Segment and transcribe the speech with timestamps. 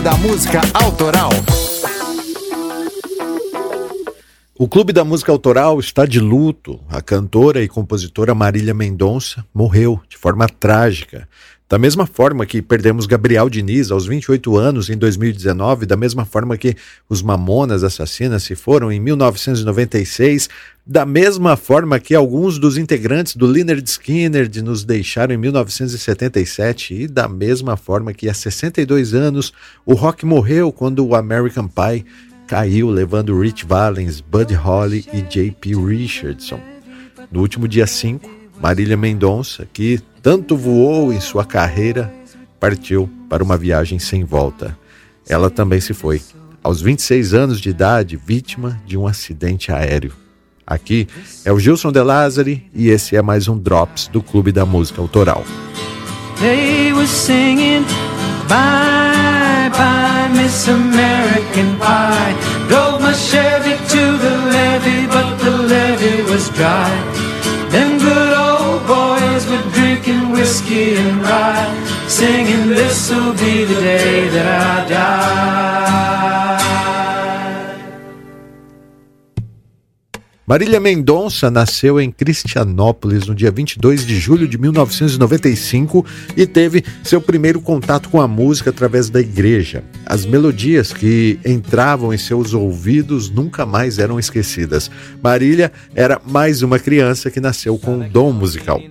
[0.00, 1.30] Clube da Música Autoral.
[4.58, 6.80] O Clube da Música Autoral está de luto.
[6.88, 11.28] A cantora e compositora Marília Mendonça morreu de forma trágica.
[11.70, 16.56] Da mesma forma que perdemos Gabriel Diniz aos 28 anos em 2019, da mesma forma
[16.56, 16.74] que
[17.08, 20.48] os Mamonas Assassinas se foram em 1996,
[20.84, 27.06] da mesma forma que alguns dos integrantes do Leonard Skinner nos deixaram em 1977 e
[27.06, 29.52] da mesma forma que há 62 anos
[29.86, 32.04] o rock morreu quando o American Pie
[32.48, 35.76] caiu levando Rich Valens, Buddy Holly e J.P.
[35.76, 36.58] Richardson.
[37.30, 38.28] No último dia 5,
[38.60, 42.12] Marília Mendonça, que tanto voou em sua carreira,
[42.58, 44.76] partiu para uma viagem sem volta.
[45.28, 46.20] Ela também se foi,
[46.62, 50.12] aos 26 anos de idade, vítima de um acidente aéreo.
[50.66, 51.08] Aqui
[51.44, 55.00] é o Gilson De Lázari e esse é mais um Drops do Clube da Música
[55.00, 55.44] Autoral.
[56.38, 57.84] They were singing,
[58.48, 60.10] bye bye.
[60.50, 62.34] Miss American Pie.
[62.68, 67.19] Drove my Chevy to the levee, but the levee was dry.
[70.72, 75.39] And rye, singing, This'll be the day that I die.
[80.50, 86.04] Marília Mendonça nasceu em Cristianópolis no dia 22 de julho de 1995
[86.36, 89.84] e teve seu primeiro contato com a música através da igreja.
[90.04, 94.90] As melodias que entravam em seus ouvidos nunca mais eram esquecidas.
[95.22, 98.82] Marília era mais uma criança que nasceu com um dom musical.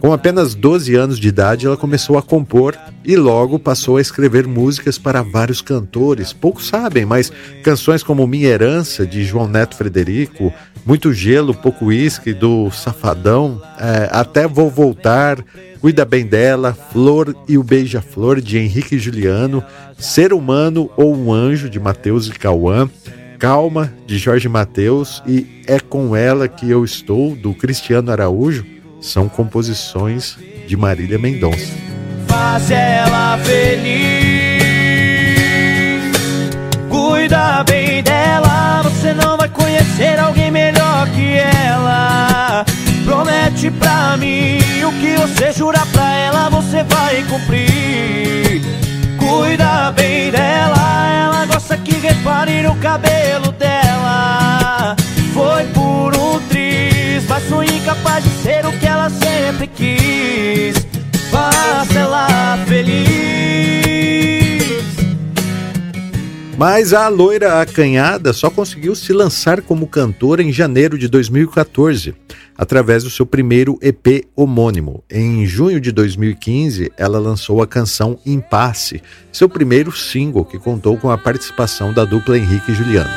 [0.00, 4.46] Com apenas 12 anos de idade, ela começou a compor e logo passou a escrever
[4.46, 6.32] músicas para vários cantores.
[6.32, 10.52] Poucos sabem, mas canções como Minha Herança, de João Neto Frederico,
[10.84, 15.44] muito gelo, pouco uísque do Safadão, é, até vou voltar,
[15.82, 19.64] Cuida bem dela, Flor e o Beija-Flor de Henrique Juliano,
[19.98, 22.88] Ser Humano ou um Anjo de Mateus e Cauã,
[23.36, 28.64] Calma de Jorge Mateus e É com ela que eu estou do Cristiano Araújo
[29.00, 31.91] são composições de Marília Mendonça.
[32.32, 33.92] Faz ela feliz,
[36.88, 42.64] cuida bem dela, você não vai conhecer alguém melhor que ela.
[43.04, 48.62] Promete pra mim o que você jura pra ela, você vai cumprir.
[49.18, 54.96] Cuida bem dela, ela gosta que repare no cabelo dela.
[55.34, 58.72] Foi por um triz, mas sou incapaz de ser o
[66.62, 72.14] Mas a loira acanhada só conseguiu se lançar como cantora em janeiro de 2014,
[72.56, 75.02] através do seu primeiro EP homônimo.
[75.10, 79.02] Em junho de 2015, ela lançou a canção Impasse,
[79.32, 83.10] seu primeiro single que contou com a participação da dupla Henrique e Juliano.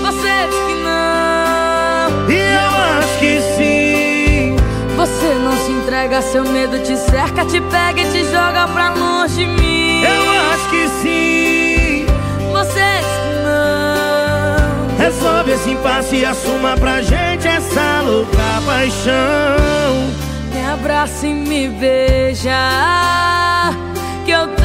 [0.00, 4.56] Você diz que não, e eu acho que sim.
[4.96, 9.34] Você não se entrega, seu medo te cerca, te pega e te joga pra longe
[9.34, 10.00] de mim.
[10.02, 11.73] Eu acho que sim.
[14.98, 19.12] Resolve esse impasse e assuma pra gente essa louca paixão.
[20.52, 22.52] Me abraça e me beija,
[24.24, 24.63] que eu tomo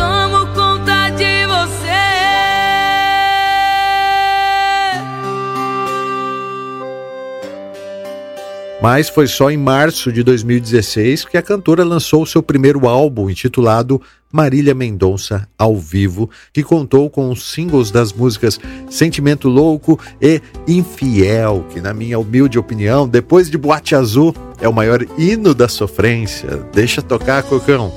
[8.82, 14.02] Mas foi só em março de 2016 que a cantora lançou seu primeiro álbum intitulado
[14.32, 18.60] Marília Mendonça ao vivo, que contou com os singles das músicas
[18.90, 24.74] Sentimento Louco e Infiel, que, na minha humilde opinião, depois de Boate Azul, é o
[24.74, 26.64] maior hino da sofrência.
[26.72, 27.92] Deixa tocar, Cocão.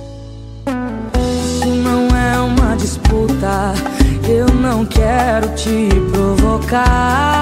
[0.67, 3.75] Não é uma disputa,
[4.29, 7.42] eu não quero te provocar.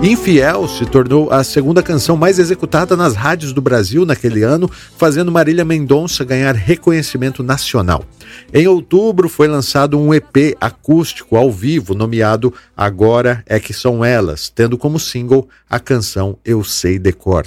[0.00, 5.32] Infiel se tornou a segunda canção mais executada nas rádios do Brasil naquele ano, fazendo
[5.32, 8.04] Marília Mendonça ganhar reconhecimento nacional.
[8.54, 14.48] Em outubro foi lançado um EP acústico ao vivo nomeado Agora é que são elas,
[14.48, 17.46] tendo como single a canção Eu Sei Decor.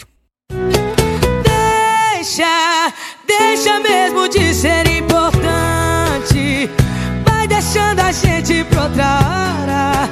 [2.14, 2.94] Deixa,
[3.26, 6.70] deixa mesmo de ser importante,
[7.24, 10.10] vai deixando a gente pra outra hora,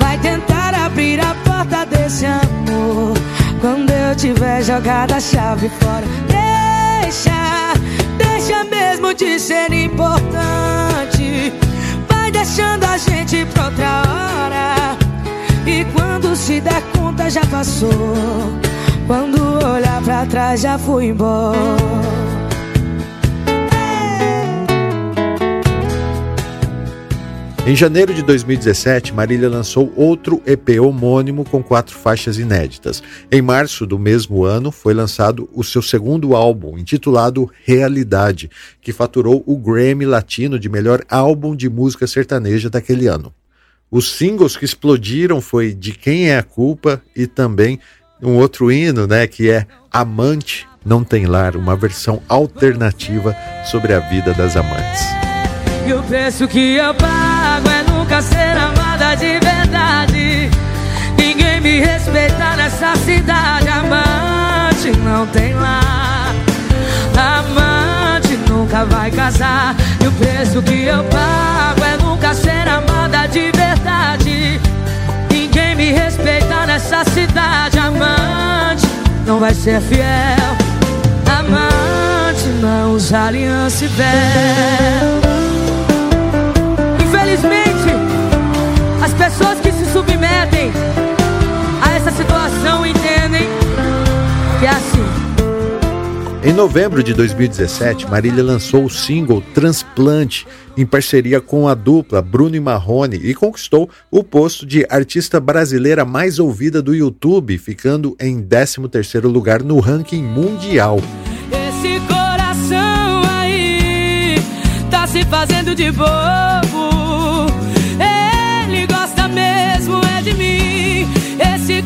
[0.00, 1.45] vai tentar abrir a
[2.06, 3.14] desse amor.
[3.60, 7.74] Quando eu tiver jogado a chave fora, deixa,
[8.16, 11.52] deixa mesmo de ser importante.
[12.08, 14.96] Vai deixando a gente pra outra hora.
[15.66, 17.90] E quando se der conta já passou.
[19.06, 22.25] Quando olhar pra trás já fui embora.
[27.66, 33.02] Em janeiro de 2017, Marília lançou outro EP homônimo com quatro faixas inéditas.
[33.28, 38.48] Em março do mesmo ano, foi lançado o seu segundo álbum, intitulado Realidade,
[38.80, 43.34] que faturou o Grammy Latino de melhor álbum de música sertaneja daquele ano.
[43.90, 47.80] Os singles que explodiram foi De Quem é a Culpa e também
[48.22, 53.98] um outro hino, né, que é Amante Não Tem Lar, uma versão alternativa sobre a
[53.98, 55.25] vida das amantes.
[55.86, 60.50] E o preço que eu pago é nunca ser amada de verdade.
[61.16, 63.68] Ninguém me respeita nessa cidade.
[63.68, 66.34] Amante não tem lá.
[67.16, 69.76] Amante nunca vai casar.
[70.02, 74.60] E o preço que eu pago é nunca ser amada de verdade.
[75.30, 77.78] Ninguém me respeita nessa cidade.
[77.78, 78.88] Amante
[79.24, 80.56] não vai ser fiel.
[81.30, 85.45] Amante não usa aliança e véu.
[87.26, 87.90] Infelizmente,
[89.02, 90.70] as pessoas que se submetem
[91.82, 93.42] a essa situação entendem
[94.60, 95.04] que é assim.
[96.44, 100.46] Em novembro de 2017, Marília lançou o single Transplante
[100.76, 106.04] em parceria com a dupla Bruno e Marrone e conquistou o posto de artista brasileira
[106.04, 111.00] mais ouvida do YouTube, ficando em 13º lugar no ranking mundial.
[111.50, 114.36] Esse coração aí
[114.92, 116.75] tá se fazendo de bobo.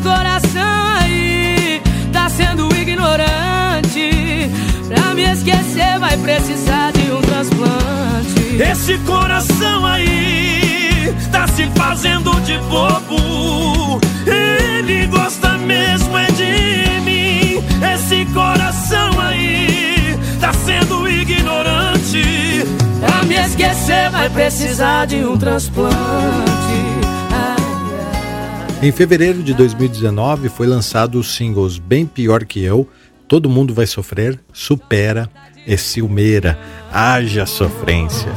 [0.01, 1.81] Coração aí
[2.11, 4.49] tá sendo ignorante.
[4.87, 8.61] Pra me esquecer vai precisar de um transplante.
[8.61, 13.99] Esse coração aí tá se fazendo de bobo.
[14.25, 17.63] Ele gosta mesmo é de mim.
[17.93, 22.65] Esse coração aí tá sendo ignorante.
[22.99, 27.00] Pra me esquecer vai precisar de um transplante.
[28.83, 32.89] Em fevereiro de 2019 foi lançado os singles Bem Pior Que Eu,
[33.27, 35.29] Todo Mundo Vai Sofrer, Supera
[35.67, 36.57] e Silmeira,
[36.91, 38.31] Haja Sofrência.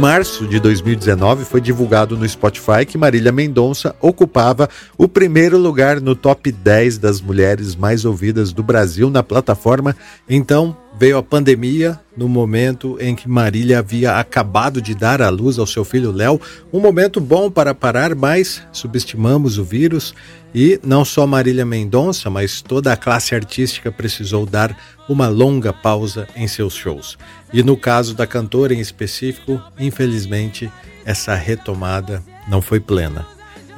[0.00, 4.66] Março de 2019, foi divulgado no Spotify que Marília Mendonça ocupava
[4.96, 9.94] o primeiro lugar no top 10 das mulheres mais ouvidas do Brasil na plataforma.
[10.26, 15.58] Então, Veio a pandemia no momento em que Marília havia acabado de dar à luz
[15.58, 16.38] ao seu filho Léo,
[16.70, 20.14] um momento bom para parar, mas subestimamos o vírus
[20.54, 24.76] e não só Marília Mendonça, mas toda a classe artística precisou dar
[25.08, 27.16] uma longa pausa em seus shows.
[27.54, 30.70] E no caso da cantora em específico, infelizmente,
[31.06, 33.26] essa retomada não foi plena.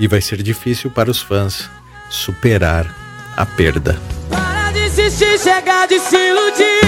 [0.01, 1.71] E vai ser difícil para os fãs
[2.11, 2.93] superar
[3.37, 4.01] a perda.
[4.29, 6.83] Para de insistir, chega de se iludir.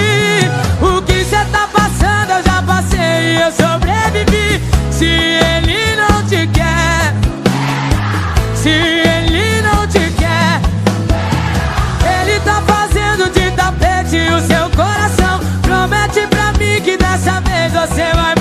[1.25, 4.61] Que cê tá passando, eu já passei e eu sobrevivi.
[4.91, 7.15] Se ele não te quer,
[8.53, 10.61] se ele não te quer,
[12.21, 15.39] ele tá fazendo de tapete o seu coração.
[15.63, 18.34] Promete pra mim que dessa vez você vai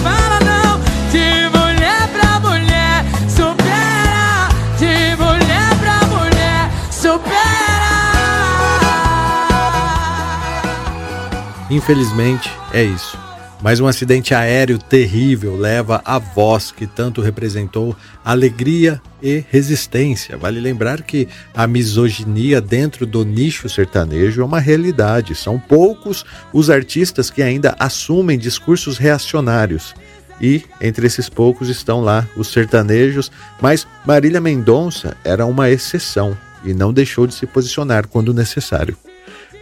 [11.74, 13.18] Infelizmente, é isso.
[13.60, 20.36] Mas um acidente aéreo terrível leva a voz que tanto representou alegria e resistência.
[20.36, 25.34] Vale lembrar que a misoginia dentro do nicho sertanejo é uma realidade.
[25.34, 29.96] São poucos os artistas que ainda assumem discursos reacionários.
[30.40, 36.72] E entre esses poucos estão lá os sertanejos, mas Marília Mendonça era uma exceção e
[36.72, 38.96] não deixou de se posicionar quando necessário.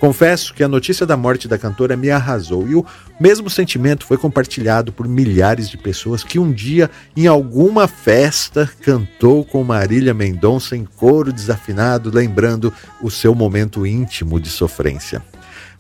[0.03, 2.85] Confesso que a notícia da morte da cantora me arrasou e o
[3.21, 9.45] mesmo sentimento foi compartilhado por milhares de pessoas que um dia, em alguma festa, cantou
[9.45, 15.23] com Marília Mendonça em coro desafinado, lembrando o seu momento íntimo de sofrência.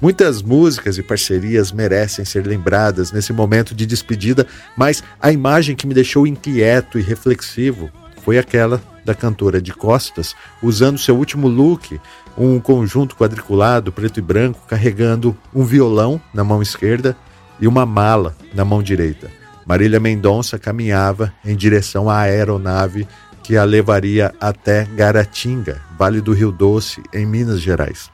[0.00, 5.84] Muitas músicas e parcerias merecem ser lembradas nesse momento de despedida, mas a imagem que
[5.84, 7.90] me deixou inquieto e reflexivo
[8.24, 12.00] foi aquela da cantora de costas, usando seu último look,
[12.38, 17.16] um conjunto quadriculado preto e branco, carregando um violão na mão esquerda
[17.60, 19.30] e uma mala na mão direita.
[19.66, 23.06] Marília Mendonça caminhava em direção à aeronave
[23.42, 28.11] que a levaria até Garatinga, Vale do Rio Doce, em Minas Gerais.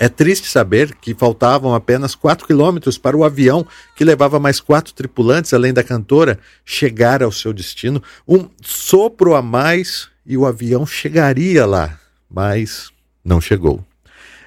[0.00, 4.94] É triste saber que faltavam apenas 4 quilômetros para o avião que levava mais quatro
[4.94, 8.00] tripulantes, além da cantora, chegar ao seu destino.
[8.26, 11.98] Um sopro a mais e o avião chegaria lá,
[12.30, 12.90] mas
[13.24, 13.84] não chegou.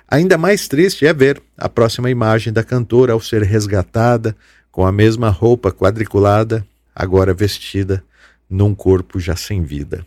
[0.07, 4.35] Ainda mais triste é ver a próxima imagem da cantora ao ser resgatada
[4.71, 6.65] com a mesma roupa quadriculada,
[6.95, 8.03] agora vestida
[8.49, 10.05] num corpo já sem vida.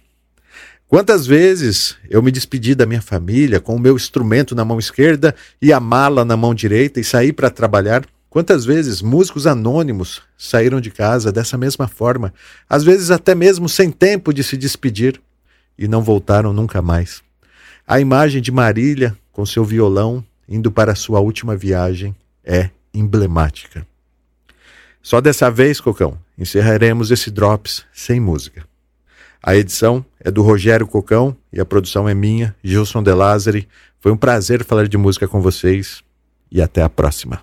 [0.88, 5.34] Quantas vezes eu me despedi da minha família com o meu instrumento na mão esquerda
[5.60, 8.04] e a mala na mão direita e saí para trabalhar?
[8.28, 12.34] Quantas vezes músicos anônimos saíram de casa dessa mesma forma,
[12.68, 15.20] às vezes até mesmo sem tempo de se despedir,
[15.78, 17.22] e não voltaram nunca mais?
[17.86, 22.14] A imagem de Marília com seu violão indo para sua última viagem
[22.44, 23.86] é emblemática.
[25.02, 28.64] Só dessa vez, Cocão, encerraremos esse Drops sem música.
[29.42, 33.68] A edição é do Rogério Cocão e a produção é minha, Gilson De Lázari.
[34.00, 36.02] Foi um prazer falar de música com vocês
[36.50, 37.42] e até a próxima.